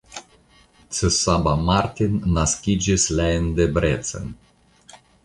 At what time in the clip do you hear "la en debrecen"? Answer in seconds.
3.21-4.33